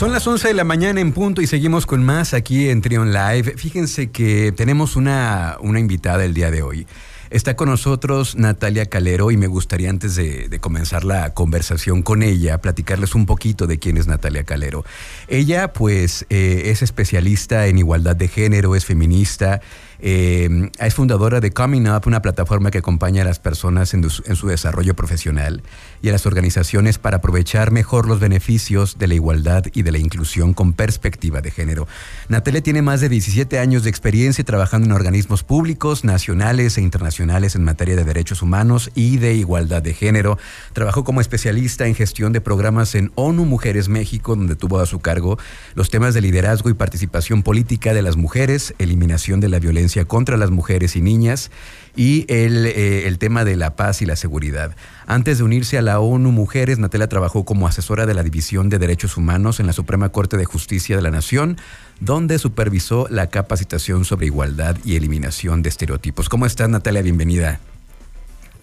[0.00, 3.12] Son las 11 de la mañana en punto y seguimos con más aquí en Trion
[3.12, 3.52] Live.
[3.58, 6.86] Fíjense que tenemos una, una invitada el día de hoy.
[7.28, 12.62] Está con nosotros Natalia Calero y me gustaría antes de, comenzar la conversación con ella,
[12.62, 14.86] platicarles un poquito de quién es Natalia Calero.
[15.28, 19.60] Ella pues eh, es especialista en igualdad de género, es feminista,
[20.02, 24.46] eh, es fundadora de Coming Up, una plataforma que acompaña a las personas en, su
[24.46, 25.62] desarrollo profesional
[26.00, 29.98] y a las organizaciones para aprovechar mejor los beneficios de la igualdad y de la
[29.98, 31.86] inclusión con perspectiva de género.
[32.28, 37.54] Natalia tiene más de 17 años de experiencia trabajando en organismos públicos, nacionales e internacionales
[37.54, 40.38] en materia de derechos humanos y de igualdad de género.
[40.72, 45.00] Trabajó como especialista en gestión de programas en ONU Mujeres México, donde tuvo a su
[45.00, 45.38] cargo
[45.74, 50.36] los temas de liderazgo y participación política de las mujeres, eliminación de la violencia contra
[50.36, 51.50] las mujeres y niñas
[51.96, 54.74] y eh, el, tema de la paz y la seguridad.
[55.06, 58.78] Antes de unirse a la ONU Mujeres, Natela trabajó como asesora de la División de
[58.78, 61.56] Derechos Humanos en la Suprema Corte de Justicia de la Nación,
[61.98, 66.28] donde supervisó la capacitación sobre igualdad y eliminación de estereotipos.
[66.28, 67.02] ¿Cómo estás, Natalia?
[67.02, 67.60] Bienvenida.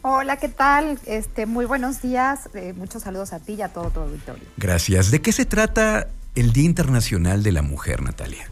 [0.02, 0.98] Hola, ¿qué tal?
[1.06, 2.50] Este, muy buenos días.
[2.54, 4.44] Eh, muchos saludos a ti y a todo tu auditorio.
[4.56, 5.12] Gracias.
[5.12, 8.50] ¿De qué se trata el Día Internacional de la Mujer, Natalia?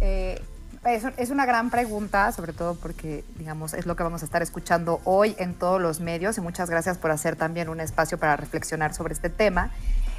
[0.00, 0.40] Eh,
[0.86, 5.00] es, una gran pregunta, sobre todo porque, digamos, es lo que vamos a estar escuchando
[5.04, 8.94] hoy en todos los medios y muchas gracias por hacer también un espacio para reflexionar
[8.94, 9.70] sobre este tema.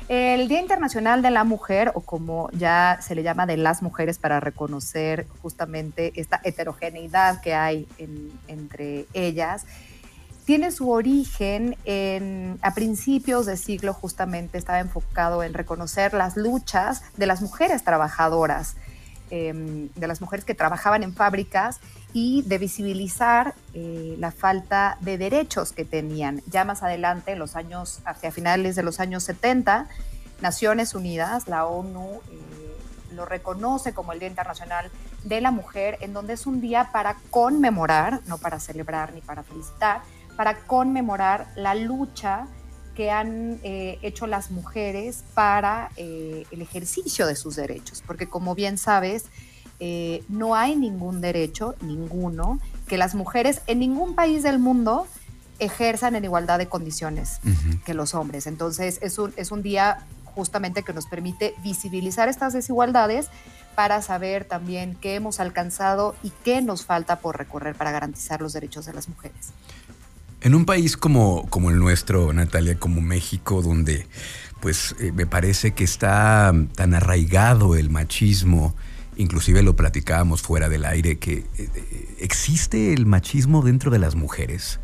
[0.09, 4.19] El Día Internacional de la Mujer, o como ya se le llama de las mujeres
[4.19, 7.87] para reconocer justamente esta heterogeneidad que hay
[8.47, 9.65] entre ellas,
[10.45, 17.03] tiene su origen en, a principios de siglo justamente estaba enfocado en reconocer las luchas
[17.17, 18.77] de las mujeres trabajadoras
[19.29, 21.81] Em, de las mujeres que trabajaban en fábricas
[22.13, 26.41] y de visibilizar eh, la falta de derechos que tenían.
[26.47, 29.89] Ya más adelante, en los años, hacia finales de los años 70,
[30.39, 34.89] Naciones Unidas, la ONU, eh, lo reconoce como el Día Internacional
[35.25, 39.43] de la Mujer, en donde es un día para conmemorar, no para celebrar ni para
[39.43, 40.03] felicitar,
[40.37, 42.47] para conmemorar la lucha
[42.97, 48.55] que han eh, hecho las mujeres para eh, el ejercicio de sus derechos, porque como
[48.55, 49.25] bien sabes,
[49.79, 55.05] eh, no hay ningún derecho, ninguno, que las mujeres en ningún país del mundo
[55.59, 57.39] ejerzan en igualdad de condiciones
[57.85, 58.47] que los hombres.
[58.47, 63.27] Entonces es un, es un día justamente que nos permite visibilizar estas desigualdades
[63.75, 68.53] para saber también qué hemos alcanzado y qué nos falta por recorrer para garantizar los
[68.53, 69.53] derechos de las mujeres.
[70.41, 74.07] En un país como, como el nuestro, Natalia, como México, donde
[74.59, 78.75] pues eh, me parece que está tan arraigado el machismo,
[79.15, 84.79] inclusive lo platicábamos fuera del aire, que eh, existe el machismo dentro de las mujeres.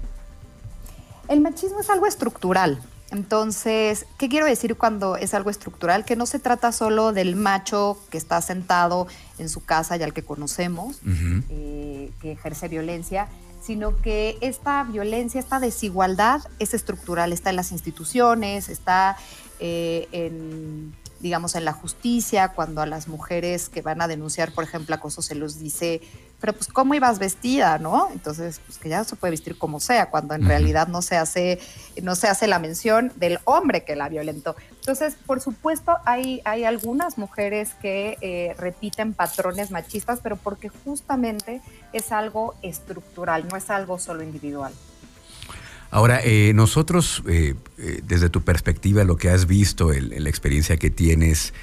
[1.28, 2.82] El machismo es algo estructural.
[3.12, 6.04] Entonces, ¿qué quiero decir cuando es algo estructural?
[6.04, 10.14] Que no se trata solo del macho que está sentado en su casa y al
[10.14, 11.00] que conocemos,
[11.50, 13.28] eh, que ejerce violencia,
[13.64, 19.16] sino que esta violencia, esta desigualdad es estructural, está en las instituciones, está
[19.60, 20.63] eh, en,
[21.24, 25.22] digamos, en la justicia, cuando a las mujeres que van a denunciar, por ejemplo, acoso
[25.22, 26.02] se los dice,
[26.42, 28.10] pero pues cómo ibas vestida, ¿no?
[28.12, 31.60] Entonces, pues que ya se puede vestir como sea, cuando en realidad no se hace,
[32.02, 34.58] no se hace la mención del hombre que la violentó.
[34.72, 41.62] Entonces, por supuesto, hay, hay algunas mujeres que eh, repiten patrones machistas, pero porque justamente
[41.94, 44.74] es algo estructural, no es algo solo individual.
[45.94, 47.54] Ahora, eh, nosotros, eh,
[48.04, 51.54] desde tu perspectiva, lo que has visto, la experiencia que tienes,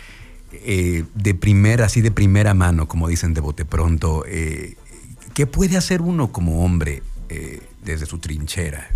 [0.53, 4.25] de primera, así de primera mano, como dicen de bote pronto,
[5.35, 7.03] ¿qué puede hacer uno como hombre
[7.83, 8.89] desde su trinchera?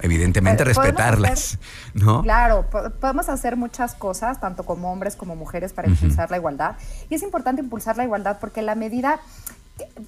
[0.00, 1.58] evidentemente respetarlas,
[1.94, 2.22] ¿no?
[2.22, 2.66] Claro,
[3.00, 6.76] podemos hacer muchas cosas, tanto como hombres como mujeres, para impulsar la igualdad.
[7.08, 9.20] Y es importante impulsar la igualdad porque la medida,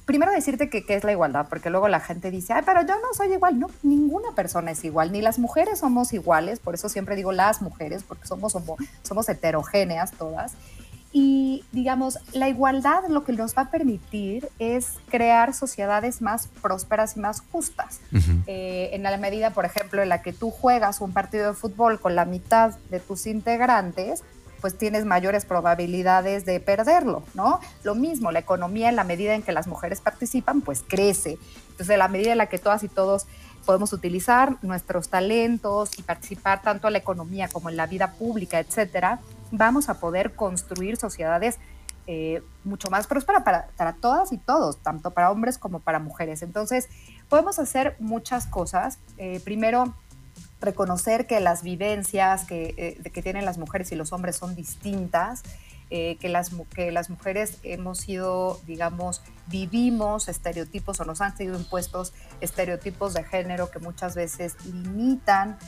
[0.04, 2.94] primero decirte que qué es la igualdad, porque luego la gente dice, ay, pero yo
[2.96, 3.58] no soy igual.
[3.58, 7.62] No, ninguna persona es igual, ni las mujeres somos iguales, por eso siempre digo las
[7.62, 8.56] mujeres, porque somos,
[9.02, 10.54] somos heterogéneas todas.
[11.12, 17.16] Y digamos, la igualdad lo que nos va a permitir es crear sociedades más prósperas
[17.16, 18.00] y más justas.
[18.46, 21.98] Eh, en la medida, por ejemplo, en la que tú juegas un partido de fútbol
[21.98, 24.22] con la mitad de tus integrantes,
[24.60, 27.60] pues tienes mayores probabilidades de perderlo, ¿no?
[27.82, 31.38] Lo mismo, la economía en la medida en que las mujeres participan, pues crece.
[31.70, 33.26] Entonces, en la medida en la que todas y todos
[33.64, 38.58] podemos utilizar nuestros talentos y participar tanto en la economía como en la vida pública,
[38.58, 39.20] etcétera,
[39.50, 41.58] vamos a poder construir sociedades
[42.06, 46.42] eh, mucho más prósperas para, todas y todos, tanto para hombres como para mujeres.
[46.42, 46.88] Entonces,
[47.28, 48.98] podemos hacer muchas cosas.
[49.18, 49.94] Eh, primero,
[50.60, 55.42] reconocer que las vivencias que, eh, que tienen las mujeres y los hombres son distintas,
[55.92, 61.58] eh, que, las, que las mujeres hemos sido, digamos, vivimos estereotipos o nos han sido
[61.58, 65.58] impuestos estereotipos de género que muchas veces limitan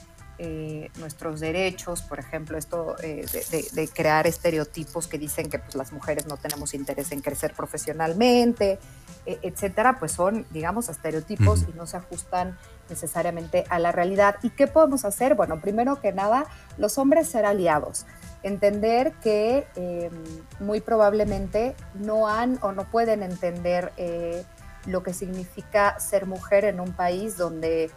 [0.44, 3.24] eh, nuestros derechos, por ejemplo, esto eh,
[3.72, 8.80] de, crear estereotipos que dicen que pues, las mujeres no tenemos interés en crecer profesionalmente,
[9.24, 12.58] e, etcétera, pues son, digamos, estereotipos y no se ajustan
[12.90, 14.34] necesariamente a la realidad.
[14.42, 15.36] ¿Y qué podemos hacer?
[15.36, 16.46] Bueno, primero que nada,
[16.76, 18.04] los hombres ser aliados
[18.42, 20.10] entender que em,
[20.58, 24.42] muy probablemente no han o no pueden entender eh,
[24.86, 27.92] lo que significa ser mujer en un país donde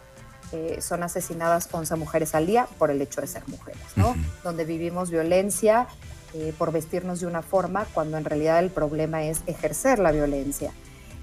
[0.52, 4.14] eh, son asesinadas 11 mujeres al día por el hecho de ser mujeres, ¿no?
[4.44, 5.86] Donde vivimos violencia
[6.34, 10.72] eh, por vestirnos de una forma cuando en realidad el problema es ejercer la violencia.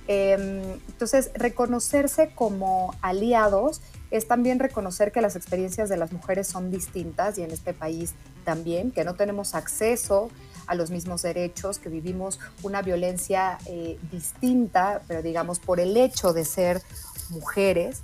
[0.07, 3.81] Em, entonces, reconocerse como aliados
[4.11, 8.13] es también reconocer que las experiencias de las mujeres son distintas y en este país
[8.43, 10.29] también, que no tenemos acceso
[10.67, 16.33] a los mismos derechos, que vivimos una violencia eh, distinta, pero digamos por el hecho
[16.33, 16.81] de ser
[17.29, 18.01] mujeres.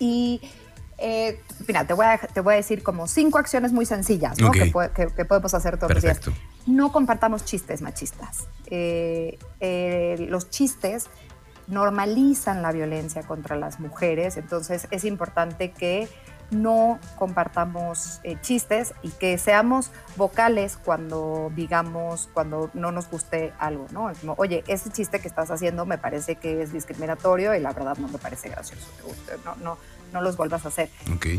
[0.00, 0.40] Y
[0.98, 5.24] eh, mira, te voy, a, te voy a decir como cinco acciones muy sencillas que,
[5.24, 6.20] podemos hacer todos los días.
[6.66, 8.48] No compartamos chistes machistas.
[8.66, 9.38] Eh,
[10.28, 11.08] los chistes
[11.68, 16.08] normalizan la violencia contra las mujeres, entonces es importante que
[16.50, 23.86] no compartamos eh, chistes y que seamos vocales cuando digamos, cuando no nos guste algo,
[23.92, 24.12] ¿no?
[24.20, 27.96] Como, oye, ese chiste que estás haciendo me parece que es discriminatorio y la verdad
[27.98, 28.86] no me parece gracioso,
[29.44, 29.78] no, no,
[30.12, 30.90] no los vuelvas a hacer.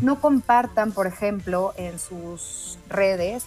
[0.02, 3.44] No compartan, por ejemplo, en sus redes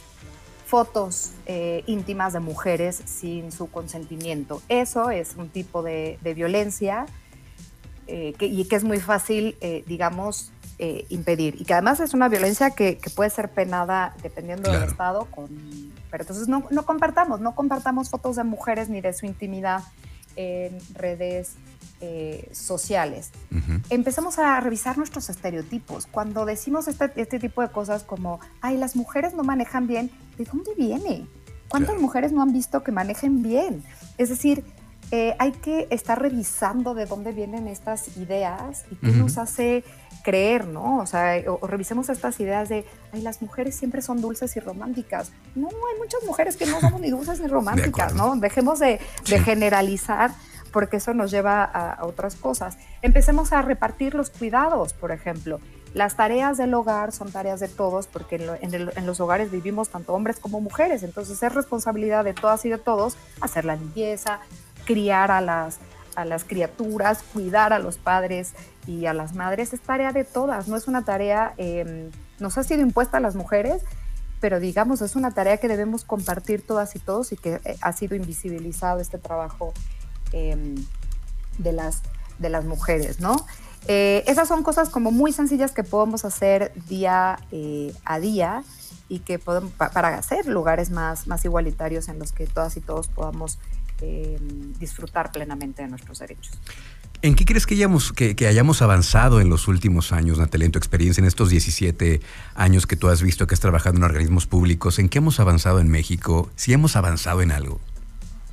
[0.67, 4.63] fotos eh, íntimas de mujeres sin su consentimiento.
[4.69, 7.07] Eso es un tipo de, violencia
[8.07, 11.61] eh, y que es muy fácil, eh, digamos, impedir.
[11.61, 15.27] Y que además es una violencia que, puede ser penada dependiendo del estado.
[15.27, 15.49] Con,
[16.11, 19.83] pero entonces no, no compartamos, no compartamos fotos de mujeres ni de su intimidad
[20.37, 21.55] en redes
[22.01, 23.31] eh, sociales.
[23.89, 26.07] Empezamos a revisar nuestros estereotipos.
[26.07, 30.45] Cuando decimos este, este, tipo de cosas como, ay, las mujeres no manejan bien, ¿de
[30.45, 31.27] dónde viene?
[31.69, 33.83] ¿Cuántas mujeres no han visto que manejen bien?
[34.19, 34.65] Es decir,
[35.13, 39.85] eh, hay que estar revisando de dónde vienen estas ideas y qué nos hace
[40.25, 40.99] creer, ¿no?
[40.99, 45.31] O sea, o, revisemos estas ideas de, ay, las mujeres siempre son dulces y románticas.
[45.55, 48.35] No, hay muchas mujeres que no somos ni dulces ni románticas, ¿no?
[48.35, 48.99] Dejemos de,
[49.29, 50.33] de generalizar
[50.75, 52.77] porque eso nos lleva a, otras cosas.
[53.01, 55.61] Empecemos a repartir los cuidados, por ejemplo.
[55.95, 60.41] Las tareas del hogar son tareas de todos porque en, los hogares vivimos tanto hombres
[60.41, 64.41] como mujeres, entonces es responsabilidad de todas y de todos hacer la limpieza,
[64.85, 65.79] criar a las,
[66.17, 68.53] a las criaturas, cuidar a los padres
[68.87, 72.65] y a las madres, es tarea de todas, no es una tarea, eh, nos ha
[72.65, 73.83] sido impuesta a las mujeres,
[74.41, 77.93] pero digamos, es una tarea que debemos compartir todas y todos y que eh, ha
[77.93, 79.73] sido invisibilizado este trabajo
[80.35, 80.75] Em,
[81.59, 82.03] de, las,
[82.41, 83.37] de las mujeres, ¿no?
[83.87, 88.65] Eh, esas son cosas como muy sencillas que podemos hacer día eh, a día
[89.09, 93.07] y que podemos, para hacer lugares más, más igualitarios en los que todas y todos
[93.07, 93.61] podamos
[94.05, 96.53] em, disfrutar plenamente de nuestros derechos.
[97.23, 100.79] ¿En qué crees que hayamos, que, hayamos avanzado en los últimos años, Natalia, en tu
[100.79, 102.21] experiencia, en estos 17
[102.55, 104.99] años que tú has visto que has trabajado en organismos públicos?
[104.99, 106.51] ¿En qué hemos avanzado en México?
[106.55, 107.81] Si hemos avanzado en algo.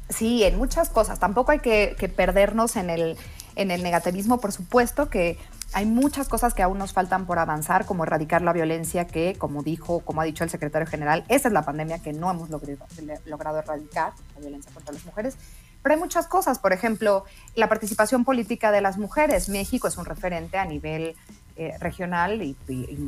[0.09, 1.19] Sí, en muchas cosas.
[1.19, 3.17] Tampoco hay que, perdernos en el,
[3.55, 5.37] en el negativismo, por supuesto que
[5.73, 9.63] hay muchas cosas que aún nos faltan por avanzar, como erradicar la violencia que, como
[9.63, 13.59] dijo, como ha dicho el secretario general, esa es la pandemia que no hemos logrado,
[13.59, 15.37] erradicar, la violencia contra las mujeres.
[15.81, 17.25] Pero hay muchas cosas, por ejemplo,
[17.55, 19.49] la participación política de las mujeres.
[19.49, 21.15] México es un referente a nivel
[21.55, 22.55] eh, regional y,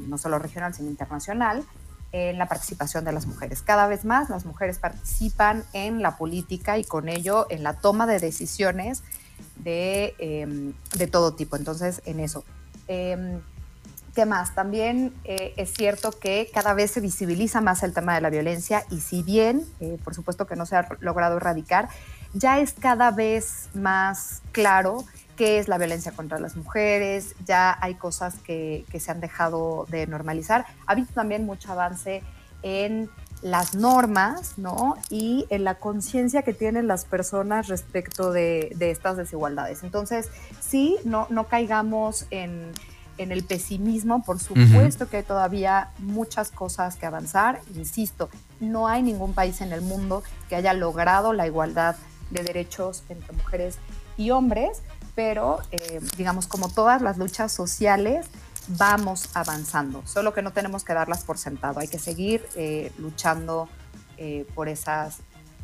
[0.08, 1.63] no solo regional, sino internacional
[2.12, 3.62] en la participación de las mujeres.
[3.62, 8.05] Cada vez más las mujeres participan en la política y con ello en la toma
[8.05, 9.03] de decisiones
[9.58, 10.74] de, em,
[11.10, 11.56] todo tipo.
[11.56, 12.44] Entonces, en eso.
[12.88, 13.42] Em,
[14.16, 14.54] ¿Qué más?
[14.54, 18.86] También eh, es cierto que cada vez se visibiliza más el tema de la violencia
[18.92, 21.90] y si bien, eh, por supuesto que no se ha logrado erradicar,
[22.34, 25.04] ya es cada vez más claro
[25.36, 30.06] qué es la violencia contra las mujeres, ya hay cosas que, se han dejado de
[30.06, 30.66] normalizar.
[30.86, 32.22] Ha habido también mucho avance
[32.62, 33.10] en
[33.44, 34.96] las normas, ¿no?
[35.10, 39.84] Y en la conciencia que tienen las personas respecto de, estas desigualdades.
[39.84, 40.30] Entonces,
[40.62, 42.72] sí, no, no caigamos en,
[43.18, 47.62] el pesimismo, por supuesto que hay todavía muchas cosas que avanzar.
[47.76, 51.96] Insisto, no hay ningún país en el mundo que haya logrado la igualdad
[52.32, 53.78] de derechos entre mujeres
[54.18, 54.82] y hombres,
[55.16, 58.26] pero eh, digamos como todas las luchas sociales
[58.67, 63.70] vamos avanzando, solo que no tenemos que darlas por sentado, hay que seguir eh, luchando
[64.17, 65.17] eh, por, esas,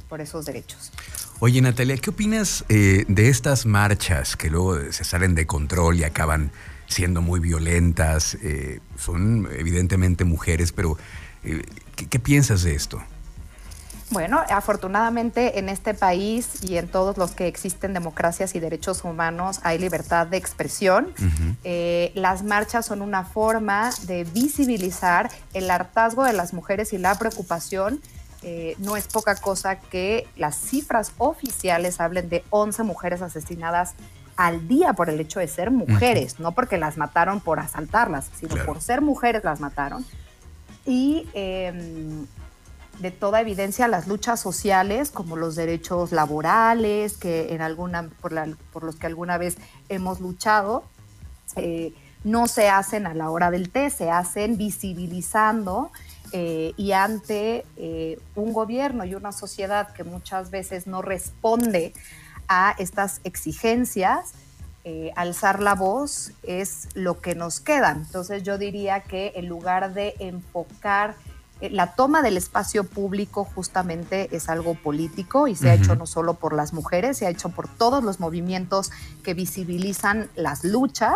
[0.08, 0.92] por esos derechos.
[1.40, 6.04] Oye, Natalia, ¿qué opinas eh, de estas marchas que luego se salen de control y
[6.04, 6.52] acaban
[6.88, 8.38] siendo muy violentas?
[8.98, 10.98] son evidentemente mujeres, pero
[11.96, 13.02] ¿qué piensas de esto?
[14.12, 19.60] Bueno, afortunadamente en este país y en todos los que existen democracias y derechos humanos
[19.64, 21.14] hay libertad de expresión.
[21.64, 27.16] Eh, las marchas son una forma de visibilizar el hartazgo de las mujeres y la
[27.16, 28.02] preocupación.
[28.42, 33.94] Eh, no es poca cosa que las cifras oficiales hablen de 11 mujeres asesinadas
[34.38, 38.56] al día por el hecho de ser mujeres, no porque las mataron por asaltarlas, sino
[38.64, 40.06] por ser mujeres las mataron.
[40.86, 42.26] Y em,
[43.00, 48.34] de toda evidencia las luchas sociales, como los derechos laborales, que en alguna, por,
[48.84, 50.84] los que alguna vez hemos luchado,
[51.56, 55.92] eh, no se hacen a la hora del té, se hacen visibilizando
[56.34, 61.94] eh, y ante eh, un gobierno y una sociedad que muchas veces no responde
[62.48, 64.34] a estas exigencias,
[65.16, 67.92] alzar la voz es lo que nos queda.
[67.92, 71.16] Entonces yo diría que en lugar de enfocar
[71.62, 76.36] la toma del espacio público justamente es algo político y se ha hecho no solo
[76.36, 78.92] por las mujeres, se ha hecho por todos los movimientos
[79.24, 81.16] que visibilizan las luchas.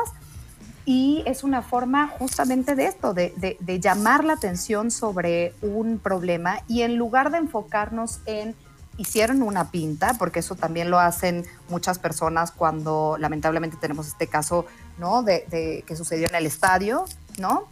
[0.86, 6.82] Y es una forma justamente de esto, de, llamar la atención sobre un problema y
[6.82, 8.54] en lugar de enfocarnos en
[8.98, 14.66] hicieron una pinta, porque eso también lo hacen muchas personas cuando lamentablemente tenemos este caso,
[15.00, 15.24] ¿no?
[15.24, 17.06] De, que sucedió en el estadio,
[17.40, 17.64] ¿no?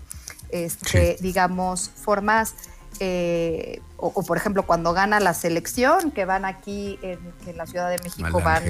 [0.52, 2.56] Este, digamos, formas,
[3.00, 7.20] eh, o, por ejemplo cuando gana la selección, que van aquí en,
[7.58, 8.64] la Ciudad de México, van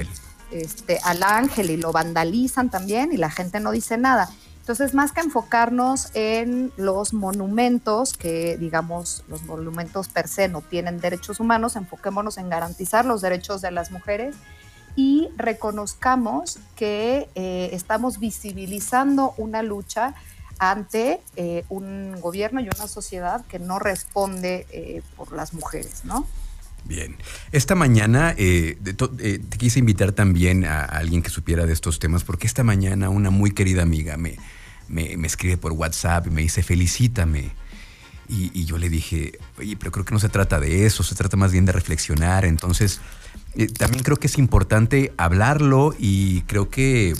[0.52, 4.30] este, al ángel y lo vandalizan también y la gente no dice nada.
[4.62, 11.00] Entonces, más que enfocarnos en los monumentos, que digamos los monumentos per se no tienen
[11.00, 14.36] derechos humanos, enfoquémonos en garantizar los derechos de las mujeres
[14.96, 20.14] y reconozcamos que eh, estamos visibilizando una lucha
[20.62, 26.28] ante eh, un gobierno y una sociedad que no responde eh, por las mujeres, ¿no?
[26.86, 27.18] Bien.
[27.52, 32.46] Esta mañana eh, te quise invitar también a, alguien que supiera de estos temas, porque
[32.46, 34.38] esta mañana una muy querida amiga me,
[34.88, 37.56] me, escribe por WhatsApp y me dice, felicítame.
[38.30, 41.16] Y, y, yo le dije, oye, pero creo que no se trata de eso, se
[41.16, 42.46] trata más bien de reflexionar.
[42.46, 43.02] Entonces,
[43.80, 47.16] también creo que es importante hablarlo y creo que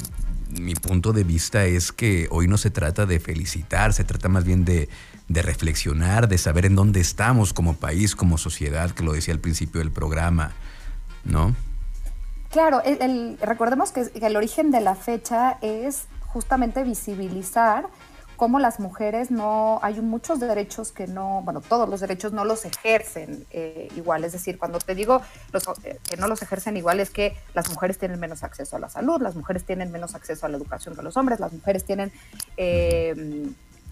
[0.60, 4.44] mi punto de vista es que hoy no se trata de felicitar, se trata más
[4.44, 4.90] bien de,
[5.30, 9.80] reflexionar, de saber en dónde estamos como país, como sociedad, que lo decía al principio
[9.80, 10.52] del programa,
[11.24, 11.56] ¿no?
[12.52, 12.82] Claro,
[13.42, 17.88] recordemos que el origen de la fecha es justamente visibilizar
[18.42, 22.66] cómo las mujeres no, hay muchos derechos que no, bueno, todos los derechos no los
[22.66, 24.24] ejercen eh, igual.
[24.24, 25.22] Es decir, cuando te digo
[25.84, 28.90] eh, que no los ejercen igual es que las mujeres tienen menos acceso a la
[28.90, 32.12] salud, las mujeres tienen menos acceso a la educación que los hombres, las mujeres tienen...
[32.58, 33.46] Eh,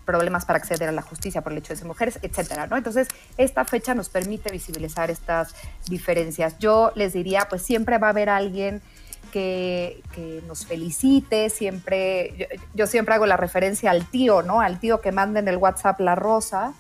[0.05, 2.75] problemas para acceder a la justicia por el hecho de ser mujeres, etcétera, ¿no?
[2.75, 5.53] Entonces, esta fecha nos permite visibilizar estas
[5.87, 6.57] diferencias.
[6.57, 8.81] Yo les diría, pues siempre va a haber alguien
[9.29, 10.03] que,
[10.47, 14.61] nos felicite, siempre, yo, siempre hago la referencia al tío, ¿no?
[14.61, 16.73] Al tío que manda en el WhatsApp la rosa.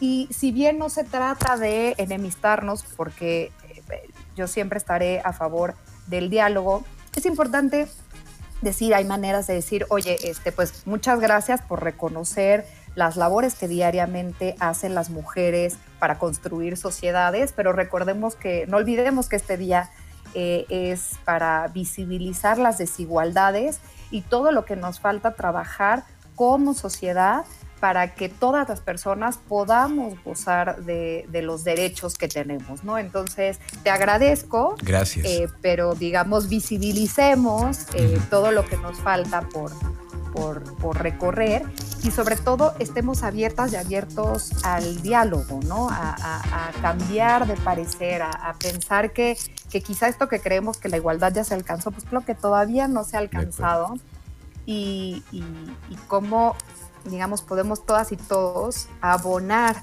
[0.00, 5.74] Y si bien no se trata de enemistarnos, porque eh, yo siempre estaré a favor
[6.06, 7.88] del diálogo, es importante
[8.60, 13.68] decir, hay maneras de decir, oye, este, pues muchas gracias por reconocer las labores que
[13.68, 19.90] diariamente hacen las mujeres para construir sociedades, pero recordemos que, no olvidemos que este día
[20.38, 27.46] eh, es para visibilizar las desigualdades y todo lo que nos falta trabajar como sociedad
[27.80, 32.98] para que todas las personas podamos gozar de, los derechos que tenemos, ¿no?
[32.98, 34.76] Entonces, te agradezco.
[34.82, 35.24] Gracias.
[35.24, 39.72] Eh, pero, digamos, visibilicemos eh, todo lo que nos falta por,
[40.36, 41.64] por, recorrer
[42.02, 45.88] y sobre todo estemos abiertas y abiertos al diálogo, ¿no?
[45.90, 49.36] A, cambiar de parecer, a, pensar que,
[49.70, 52.86] que, quizá esto que creemos que la igualdad ya se alcanzó, pues creo que todavía
[52.86, 53.94] no se ha alcanzado
[54.66, 56.54] y, y, cómo,
[57.04, 59.76] digamos, podemos todas y todos abonar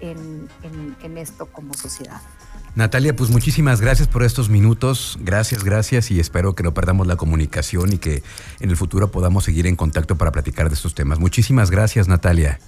[0.00, 2.20] en, en esto como sociedad.
[2.74, 5.18] Natalia, pues muchísimas gracias por estos minutos.
[5.20, 8.22] Gracias, gracias y espero que no perdamos la comunicación y que
[8.60, 11.18] en el futuro podamos seguir en contacto para platicar de estos temas.
[11.18, 12.60] Muchísimas gracias, Natalia.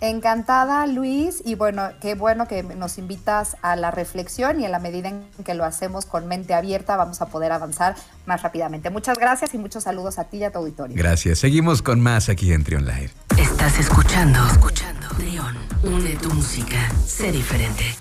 [0.00, 4.78] Encantada, Luis, y bueno, qué bueno que nos invitas a la reflexión y en la
[4.78, 8.90] medida en que lo hacemos con mente abierta vamos a poder avanzar más rápidamente.
[8.90, 10.96] Muchas gracias y muchos saludos a ti y a tu auditorio.
[10.96, 11.40] Gracias.
[11.40, 13.10] Seguimos con más aquí en Trion Live.
[13.36, 15.08] Estás escuchando, escuchando.
[15.16, 17.96] Trion, une tu música, sé diferente.